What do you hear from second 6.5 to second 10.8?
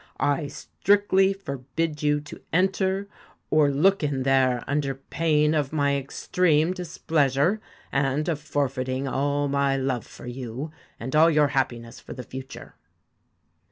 displeasure, and BEARD of forfeiting all my love for you,